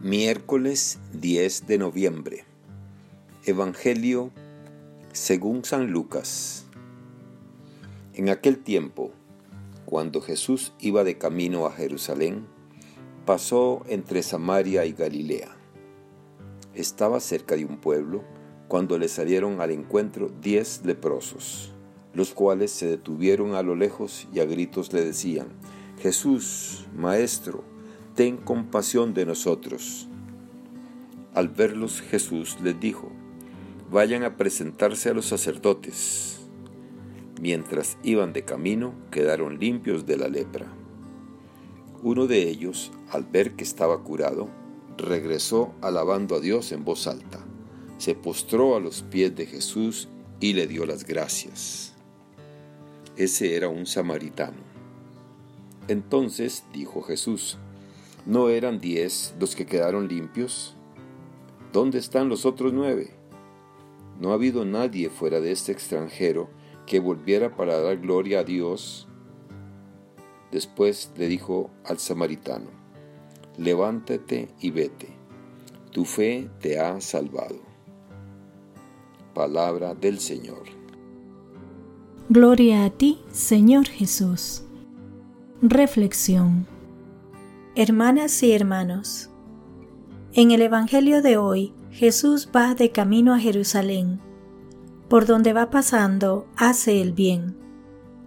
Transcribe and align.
Miércoles 0.00 1.00
10 1.14 1.66
de 1.66 1.76
noviembre. 1.76 2.44
Evangelio 3.44 4.30
según 5.10 5.64
San 5.64 5.90
Lucas. 5.90 6.66
En 8.14 8.28
aquel 8.28 8.58
tiempo, 8.58 9.10
cuando 9.86 10.20
Jesús 10.20 10.72
iba 10.78 11.02
de 11.02 11.18
camino 11.18 11.66
a 11.66 11.72
Jerusalén, 11.72 12.46
pasó 13.26 13.82
entre 13.88 14.22
Samaria 14.22 14.86
y 14.86 14.92
Galilea. 14.92 15.48
Estaba 16.74 17.18
cerca 17.18 17.56
de 17.56 17.64
un 17.64 17.78
pueblo 17.78 18.22
cuando 18.68 18.98
le 18.98 19.08
salieron 19.08 19.60
al 19.60 19.72
encuentro 19.72 20.30
diez 20.40 20.82
leprosos, 20.84 21.72
los 22.14 22.34
cuales 22.34 22.70
se 22.70 22.86
detuvieron 22.86 23.56
a 23.56 23.64
lo 23.64 23.74
lejos 23.74 24.28
y 24.32 24.38
a 24.38 24.44
gritos 24.44 24.92
le 24.92 25.04
decían, 25.04 25.48
Jesús, 26.00 26.86
Maestro, 26.94 27.64
ten 28.18 28.36
compasión 28.36 29.14
de 29.14 29.24
nosotros. 29.24 30.08
Al 31.34 31.46
verlos 31.46 32.00
Jesús 32.00 32.56
les 32.60 32.80
dijo, 32.80 33.12
vayan 33.92 34.24
a 34.24 34.36
presentarse 34.36 35.08
a 35.08 35.14
los 35.14 35.26
sacerdotes. 35.26 36.40
Mientras 37.40 37.96
iban 38.02 38.32
de 38.32 38.42
camino, 38.44 38.92
quedaron 39.12 39.60
limpios 39.60 40.04
de 40.04 40.16
la 40.16 40.26
lepra. 40.26 40.66
Uno 42.02 42.26
de 42.26 42.48
ellos, 42.48 42.90
al 43.08 43.22
ver 43.22 43.52
que 43.52 43.62
estaba 43.62 44.02
curado, 44.02 44.48
regresó 44.96 45.72
alabando 45.80 46.34
a 46.34 46.40
Dios 46.40 46.72
en 46.72 46.84
voz 46.84 47.06
alta. 47.06 47.38
Se 47.98 48.16
postró 48.16 48.74
a 48.74 48.80
los 48.80 49.02
pies 49.02 49.36
de 49.36 49.46
Jesús 49.46 50.08
y 50.40 50.54
le 50.54 50.66
dio 50.66 50.86
las 50.86 51.04
gracias. 51.04 51.94
Ese 53.16 53.54
era 53.54 53.68
un 53.68 53.86
samaritano. 53.86 54.66
Entonces 55.86 56.64
dijo 56.72 57.02
Jesús, 57.02 57.58
¿No 58.26 58.48
eran 58.48 58.78
diez 58.80 59.34
los 59.40 59.56
que 59.56 59.66
quedaron 59.66 60.08
limpios? 60.08 60.76
¿Dónde 61.72 61.98
están 61.98 62.28
los 62.28 62.44
otros 62.46 62.72
nueve? 62.72 63.14
No 64.20 64.30
ha 64.30 64.34
habido 64.34 64.64
nadie 64.64 65.10
fuera 65.10 65.40
de 65.40 65.52
este 65.52 65.72
extranjero 65.72 66.50
que 66.86 67.00
volviera 67.00 67.54
para 67.54 67.80
dar 67.80 67.98
gloria 67.98 68.40
a 68.40 68.44
Dios. 68.44 69.06
Después 70.50 71.12
le 71.16 71.28
dijo 71.28 71.70
al 71.84 71.98
samaritano, 71.98 72.70
levántate 73.58 74.48
y 74.60 74.70
vete, 74.70 75.08
tu 75.92 76.04
fe 76.04 76.50
te 76.60 76.80
ha 76.80 77.00
salvado. 77.00 77.60
Palabra 79.34 79.94
del 79.94 80.18
Señor. 80.18 80.64
Gloria 82.30 82.84
a 82.84 82.90
ti, 82.90 83.20
Señor 83.30 83.86
Jesús. 83.88 84.62
Reflexión 85.62 86.66
Hermanas 87.80 88.42
y 88.42 88.50
hermanos, 88.50 89.30
en 90.32 90.50
el 90.50 90.62
Evangelio 90.62 91.22
de 91.22 91.36
hoy 91.36 91.74
Jesús 91.92 92.50
va 92.52 92.74
de 92.74 92.90
camino 92.90 93.32
a 93.32 93.38
Jerusalén. 93.38 94.20
Por 95.08 95.26
donde 95.26 95.52
va 95.52 95.70
pasando 95.70 96.48
hace 96.56 97.00
el 97.00 97.12
bien. 97.12 97.56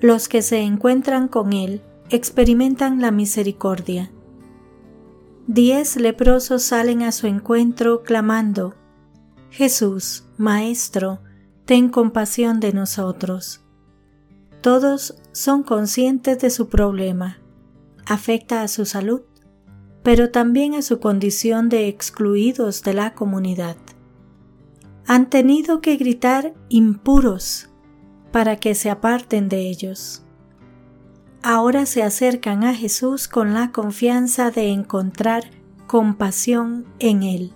Los 0.00 0.28
que 0.28 0.42
se 0.42 0.62
encuentran 0.62 1.28
con 1.28 1.52
él 1.52 1.80
experimentan 2.10 3.00
la 3.00 3.12
misericordia. 3.12 4.10
Diez 5.46 5.94
leprosos 5.94 6.64
salen 6.64 7.02
a 7.02 7.12
su 7.12 7.28
encuentro 7.28 8.02
clamando, 8.02 8.74
Jesús, 9.50 10.24
Maestro, 10.38 11.20
ten 11.66 11.88
compasión 11.88 12.58
de 12.58 12.72
nosotros. 12.72 13.64
Todos 14.60 15.22
son 15.30 15.62
conscientes 15.62 16.40
de 16.40 16.50
su 16.50 16.68
problema. 16.68 17.38
Afecta 18.08 18.62
a 18.62 18.68
su 18.68 18.86
salud, 18.86 19.22
pero 20.06 20.30
también 20.30 20.74
a 20.76 20.82
su 20.82 21.00
condición 21.00 21.68
de 21.68 21.88
excluidos 21.88 22.84
de 22.84 22.94
la 22.94 23.14
comunidad. 23.14 23.74
Han 25.04 25.28
tenido 25.28 25.80
que 25.80 25.96
gritar 25.96 26.54
impuros 26.68 27.70
para 28.30 28.54
que 28.54 28.76
se 28.76 28.88
aparten 28.88 29.48
de 29.48 29.68
ellos. 29.68 30.22
Ahora 31.42 31.86
se 31.86 32.04
acercan 32.04 32.62
a 32.62 32.72
Jesús 32.72 33.26
con 33.26 33.52
la 33.52 33.72
confianza 33.72 34.52
de 34.52 34.68
encontrar 34.68 35.50
compasión 35.88 36.86
en 37.00 37.24
Él. 37.24 37.52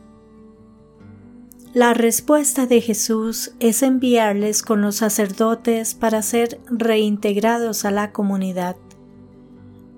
La 1.72 1.94
respuesta 1.94 2.66
de 2.66 2.80
Jesús 2.80 3.52
es 3.60 3.84
enviarles 3.84 4.64
con 4.64 4.80
los 4.80 4.96
sacerdotes 4.96 5.94
para 5.94 6.20
ser 6.20 6.60
reintegrados 6.68 7.84
a 7.84 7.92
la 7.92 8.10
comunidad. 8.10 8.74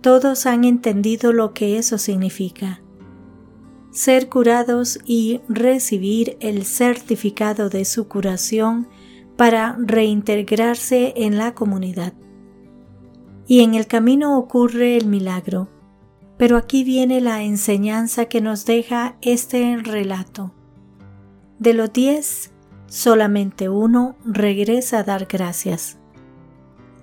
Todos 0.02 0.46
han 0.46 0.64
entendido 0.64 1.32
lo 1.32 1.54
que 1.54 1.78
eso 1.78 1.96
significa. 1.96 2.82
Ser 3.92 4.28
curados 4.28 4.98
y 5.04 5.40
recibir 5.48 6.36
el 6.40 6.64
certificado 6.64 7.68
de 7.70 7.84
su 7.84 8.08
curación 8.08 8.88
para 9.36 9.76
reintegrarse 9.78 11.14
en 11.16 11.38
la 11.38 11.54
comunidad. 11.54 12.14
Y 13.46 13.60
en 13.60 13.74
el 13.74 13.86
camino 13.86 14.36
ocurre 14.38 14.96
el 14.96 15.06
milagro. 15.06 15.68
Pero 16.36 16.56
aquí 16.56 16.82
viene 16.82 17.20
la 17.20 17.44
enseñanza 17.44 18.24
que 18.24 18.40
nos 18.40 18.64
deja 18.64 19.16
este 19.22 19.76
relato. 19.76 20.52
De 21.60 21.74
los 21.74 21.92
diez, 21.92 22.50
solamente 22.86 23.68
uno 23.68 24.16
regresa 24.24 24.98
a 24.98 25.04
dar 25.04 25.26
gracias. 25.26 25.98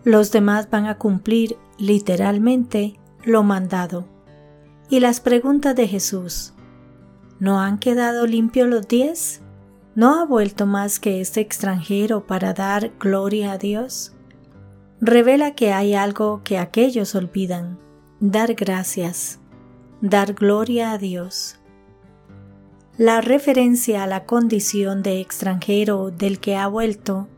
Los 0.04 0.34
demás 0.34 0.70
van 0.70 0.88
a 0.88 0.98
cumplir 0.98 1.56
literalmente 1.80 3.00
lo 3.24 3.44
mandado. 3.44 4.06
Y 4.90 5.00
las 5.00 5.20
preguntas 5.22 5.76
de 5.76 5.88
Jesús. 5.88 6.54
¿No 7.40 7.62
han 7.62 7.80
quedado 7.80 8.28
limpios 8.28 8.68
los 8.68 8.88
diez? 8.88 9.42
¿No 9.96 10.20
ha 10.20 10.26
vuelto 10.26 10.66
más 10.66 11.00
que 11.00 11.22
este 11.22 11.42
extranjero 11.42 12.28
para 12.28 12.54
dar 12.54 12.92
gloria 13.00 13.54
a 13.54 13.58
Dios? 13.58 14.14
Revela 15.02 15.56
que 15.56 15.72
hay 15.72 15.94
algo 15.94 16.42
que 16.44 16.58
aquellos 16.58 17.16
olvidan, 17.16 17.80
dar 18.20 18.54
gracias, 18.54 19.40
dar 20.02 20.34
gloria 20.34 20.92
a 20.92 20.98
Dios. 20.98 21.60
La 22.98 23.22
referencia 23.22 24.04
a 24.04 24.08
la 24.08 24.26
condición 24.26 25.04
de 25.04 25.22
extranjero 25.22 26.12
del 26.12 26.40
que 26.42 26.58
ha 26.58 26.68
vuelto 26.68 27.30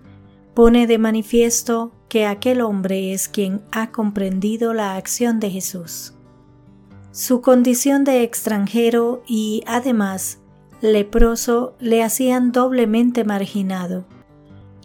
pone 0.56 0.88
de 0.88 0.98
manifiesto 0.98 1.92
que 2.12 2.26
aquel 2.26 2.60
hombre 2.60 3.14
es 3.14 3.30
quien 3.30 3.62
ha 3.72 3.92
comprendido 3.92 4.74
la 4.74 4.98
acción 4.98 5.40
de 5.40 5.50
Jesús. 5.50 6.14
Su 7.14 7.40
condición 7.40 8.04
de 8.04 8.24
extranjero 8.24 9.24
y 9.26 9.64
además 9.66 10.40
leproso 10.82 11.74
le 11.80 12.04
hacían 12.04 12.52
doblemente 12.52 13.24
marginado. 13.24 14.04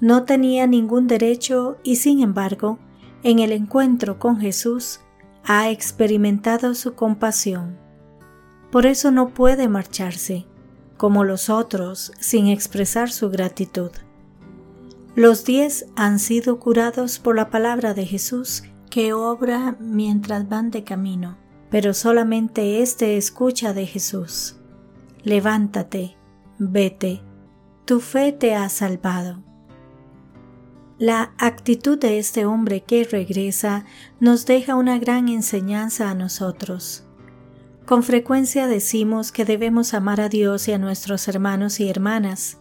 No 0.00 0.22
tenía 0.22 0.68
ningún 0.68 1.08
derecho 1.08 1.78
y 1.82 1.96
sin 1.96 2.20
embargo, 2.20 2.78
en 3.24 3.40
el 3.40 3.50
encuentro 3.50 4.20
con 4.20 4.38
Jesús, 4.38 5.00
ha 5.42 5.68
experimentado 5.70 6.76
su 6.76 6.94
compasión. 6.94 7.76
Por 8.70 8.86
eso 8.86 9.10
no 9.10 9.30
puede 9.30 9.66
marcharse, 9.66 10.46
como 10.96 11.24
los 11.24 11.50
otros, 11.50 12.12
sin 12.20 12.46
expresar 12.46 13.10
su 13.10 13.30
gratitud. 13.30 13.90
Los 15.16 15.46
diez 15.46 15.86
han 15.96 16.18
sido 16.18 16.60
curados 16.60 17.18
por 17.18 17.36
la 17.36 17.48
palabra 17.48 17.94
de 17.94 18.04
Jesús 18.04 18.64
que 18.90 19.14
obra 19.14 19.74
mientras 19.80 20.46
van 20.46 20.70
de 20.70 20.84
camino, 20.84 21.38
pero 21.70 21.94
solamente 21.94 22.82
éste 22.82 23.16
escucha 23.16 23.72
de 23.72 23.86
Jesús. 23.86 24.56
Levántate, 25.22 26.18
vete, 26.58 27.22
tu 27.86 28.00
fe 28.00 28.32
te 28.32 28.54
ha 28.54 28.68
salvado. 28.68 29.42
La 30.98 31.32
actitud 31.38 31.98
de 31.98 32.18
este 32.18 32.44
hombre 32.44 32.82
que 32.82 33.04
regresa 33.04 33.86
nos 34.20 34.44
deja 34.44 34.74
una 34.74 34.98
gran 34.98 35.30
enseñanza 35.30 36.10
a 36.10 36.14
nosotros. 36.14 37.06
Con 37.86 38.02
frecuencia 38.02 38.66
decimos 38.66 39.32
que 39.32 39.46
debemos 39.46 39.94
amar 39.94 40.20
a 40.20 40.28
Dios 40.28 40.68
y 40.68 40.72
a 40.72 40.78
nuestros 40.78 41.26
hermanos 41.26 41.80
y 41.80 41.88
hermanas, 41.88 42.58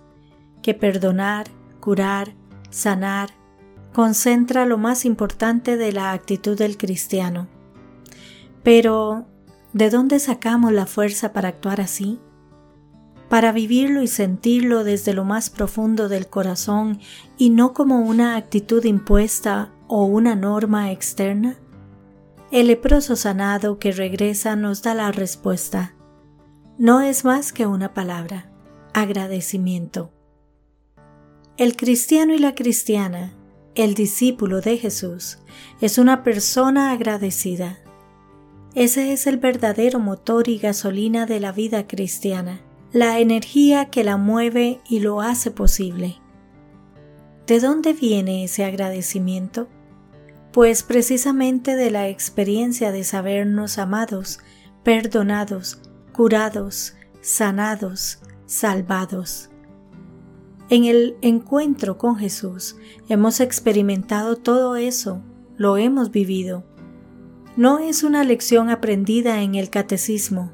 que 0.62 0.74
perdonar, 0.74 1.48
curar, 1.82 2.34
sanar, 2.76 3.30
concentra 3.94 4.66
lo 4.66 4.78
más 4.78 5.06
importante 5.06 5.78
de 5.78 5.94
la 5.94 6.12
actitud 6.12 6.58
del 6.58 6.78
cristiano. 6.78 7.48
Pero, 8.64 9.28
¿de 9.72 9.90
dónde 9.90 10.20
sacamos 10.20 10.74
la 10.74 10.86
fuerza 10.86 11.32
para 11.32 11.50
actuar 11.50 11.80
así? 11.80 12.20
Para 13.30 13.54
vivirlo 13.54 14.02
y 14.02 14.08
sentirlo 14.08 14.84
desde 14.84 15.14
lo 15.14 15.24
más 15.24 15.50
profundo 15.50 16.10
del 16.10 16.28
corazón 16.28 17.00
y 17.38 17.50
no 17.50 17.74
como 17.74 18.02
una 18.02 18.36
actitud 18.36 18.84
impuesta 18.84 19.72
o 19.88 20.04
una 20.04 20.36
norma 20.36 20.92
externa? 20.92 21.56
El 22.52 22.68
leproso 22.68 23.16
sanado 23.16 23.80
que 23.80 23.94
regresa 23.94 24.58
nos 24.58 24.82
da 24.84 24.94
la 24.94 25.12
respuesta. 25.14 25.96
No 26.78 27.00
es 27.00 27.24
más 27.24 27.54
que 27.54 27.66
una 27.66 27.94
palabra, 27.94 28.52
agradecimiento. 28.94 30.15
El 31.58 31.78
cristiano 31.78 32.34
y 32.34 32.38
la 32.38 32.54
cristiana, 32.54 33.34
el 33.76 33.94
discípulo 33.94 34.60
de 34.60 34.78
Jesús, 34.78 35.38
es 35.80 35.98
una 35.98 36.22
persona 36.22 36.92
agradecida. 36.92 37.80
Ese 38.74 39.14
es 39.14 39.26
el 39.26 39.38
verdadero 39.38 40.00
motor 40.00 40.50
y 40.50 40.58
gasolina 40.58 41.26
de 41.26 41.40
la 41.40 41.54
vida 41.54 41.88
cristiana, 41.88 42.60
la 42.92 43.20
energía 43.20 43.86
que 43.86 44.04
la 44.04 44.18
mueve 44.18 44.82
y 44.90 45.00
lo 45.00 45.22
hace 45.22 45.50
posible. 45.50 46.18
¿De 47.48 47.62
dónde 47.62 47.94
viene 47.94 48.44
ese 48.44 48.66
agradecimiento? 48.66 49.70
Pues 50.52 50.84
precisamente 50.84 51.78
de 51.78 51.90
la 51.90 52.10
experiencia 52.10 52.92
de 52.92 53.06
sabernos 53.06 53.78
amados, 53.78 54.40
perdonados, 54.84 55.80
curados, 56.12 56.96
sanados, 57.22 58.20
salvados. 58.46 59.52
En 60.70 60.86
el 60.86 61.16
encuentro 61.22 61.98
con 61.98 62.16
Jesús 62.16 62.76
hemos 63.10 63.40
experimentado 63.40 64.36
todo 64.36 64.76
eso, 64.76 65.22
lo 65.58 65.78
hemos 65.78 66.12
vivido 66.12 66.64
no 67.58 67.80
es 67.80 68.04
una 68.04 68.26
lección 68.26 68.70
aprendida 68.70 69.42
en 69.42 69.56
el 69.56 69.70
catecismo, 69.70 70.52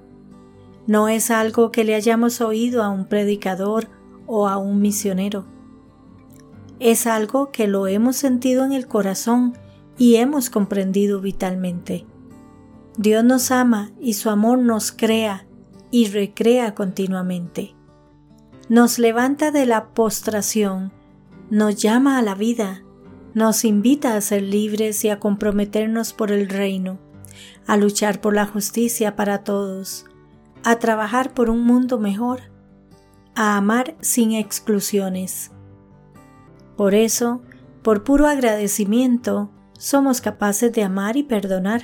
no 0.86 1.08
es 1.10 1.32
algo 1.32 1.72
que 1.72 1.84
le 1.84 1.96
hayamos 1.96 2.42
oído 2.42 2.84
a 2.84 2.90
un 2.90 3.06
predicador 3.06 3.88
o 4.28 4.48
a 4.48 4.58
un 4.58 4.82
misionero. 4.82 5.46
Es 6.80 7.08
algo 7.08 7.52
que 7.52 7.68
lo 7.68 7.88
hemos 7.88 8.18
sentido 8.18 8.66
en 8.66 8.72
el 8.72 8.88
corazón 8.88 9.54
y 9.98 10.18
hemos 10.18 10.52
comprendido 10.52 11.22
vitalmente. 11.22 12.06
Dios 12.98 13.24
nos 13.24 13.50
ama 13.50 13.92
y 14.00 14.14
su 14.14 14.30
amor 14.30 14.60
nos 14.60 14.92
crea 14.92 15.48
y 15.90 16.08
recrea 16.08 16.76
continuamente. 16.76 17.74
Nos 18.70 19.00
levanta 19.00 19.52
de 19.52 19.66
la 19.66 19.90
postración, 19.90 20.94
nos 21.50 21.76
llama 21.76 22.18
a 22.18 22.22
la 22.22 22.36
vida, 22.36 22.84
nos 23.34 23.66
invita 23.66 24.16
a 24.16 24.22
ser 24.22 24.44
libres 24.44 25.04
y 25.04 25.10
a 25.10 25.20
comprometernos 25.20 26.14
por 26.14 26.32
el 26.32 26.48
reino, 26.48 26.98
a 27.68 27.76
luchar 27.76 28.22
por 28.22 28.34
la 28.34 28.46
justicia 28.46 29.16
para 29.16 29.44
todos, 29.44 30.06
a 30.64 30.78
trabajar 30.78 31.34
por 31.34 31.50
un 31.50 31.66
mundo 31.66 32.00
mejor, 32.00 32.44
a 33.36 33.58
amar 33.58 33.96
sin 34.00 34.32
exclusiones. 34.32 35.52
Por 36.78 36.94
eso, 36.94 37.42
por 37.82 38.04
puro 38.04 38.28
agradecimiento, 38.28 39.52
somos 39.78 40.22
capaces 40.22 40.72
de 40.72 40.84
amar 40.84 41.18
y 41.18 41.24
perdonar, 41.24 41.84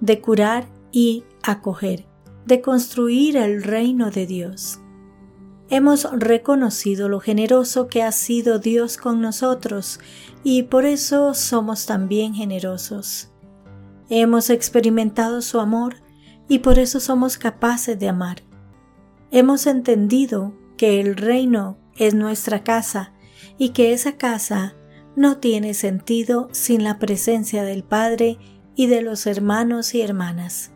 de 0.00 0.20
curar 0.20 0.66
y 0.92 1.24
acoger, 1.42 2.06
de 2.46 2.62
construir 2.62 3.36
el 3.36 3.62
reino 3.62 4.10
de 4.10 4.26
Dios 4.26 4.78
hemos 5.72 6.06
reconocido 6.12 7.08
lo 7.08 7.18
generoso 7.18 7.88
que 7.88 8.02
ha 8.02 8.12
sido 8.12 8.58
Dios 8.58 8.98
con 8.98 9.22
nosotros 9.22 10.00
y 10.44 10.64
por 10.64 10.84
eso 10.84 11.32
somos 11.32 11.86
también 11.86 12.34
generosos. 12.34 13.30
Hemos 14.10 14.50
experimentado 14.50 15.40
su 15.40 15.60
amor 15.60 15.96
y 16.46 16.58
por 16.58 16.78
eso 16.78 17.00
somos 17.00 17.38
capaces 17.38 17.98
de 17.98 18.10
amar. 18.10 18.42
Hemos 19.30 19.66
entendido 19.66 20.52
que 20.76 21.00
el 21.00 21.16
reino 21.16 21.78
es 21.96 22.12
nuestra 22.12 22.62
casa 22.62 23.14
y 23.56 23.70
que 23.70 23.94
esa 23.94 24.18
casa 24.18 24.74
no 25.16 25.38
tiene 25.38 25.72
sentido 25.72 26.50
sin 26.52 26.84
la 26.84 26.98
presencia 26.98 27.62
del 27.62 27.82
Padre 27.82 28.36
y 28.76 28.88
de 28.88 29.00
los 29.00 29.26
hermanos 29.26 29.94
y 29.94 30.02
hermanas. 30.02 30.71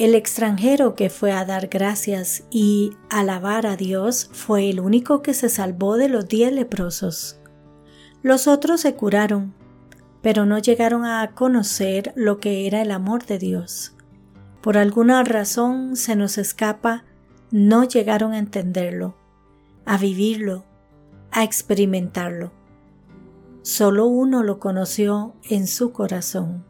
El 0.00 0.14
extranjero 0.14 0.94
que 0.94 1.10
fue 1.10 1.30
a 1.30 1.44
dar 1.44 1.68
gracias 1.68 2.44
y 2.50 2.96
alabar 3.10 3.66
a 3.66 3.76
Dios 3.76 4.30
fue 4.32 4.70
el 4.70 4.80
único 4.80 5.20
que 5.20 5.34
se 5.34 5.50
salvó 5.50 5.98
de 5.98 6.08
los 6.08 6.26
diez 6.26 6.50
leprosos. 6.54 7.38
Los 8.22 8.48
otros 8.48 8.80
se 8.80 8.94
curaron, 8.94 9.52
pero 10.22 10.46
no 10.46 10.58
llegaron 10.58 11.04
a 11.04 11.32
conocer 11.34 12.14
lo 12.16 12.40
que 12.40 12.66
era 12.66 12.80
el 12.80 12.92
amor 12.92 13.26
de 13.26 13.38
Dios. 13.38 13.92
Por 14.62 14.78
alguna 14.78 15.22
razón 15.22 15.96
se 15.96 16.16
nos 16.16 16.38
escapa, 16.38 17.04
no 17.50 17.84
llegaron 17.84 18.32
a 18.32 18.38
entenderlo, 18.38 19.16
a 19.84 19.98
vivirlo, 19.98 20.64
a 21.30 21.44
experimentarlo. 21.44 22.52
Solo 23.60 24.06
uno 24.06 24.44
lo 24.44 24.60
conoció 24.60 25.34
en 25.50 25.66
su 25.66 25.92
corazón. 25.92 26.69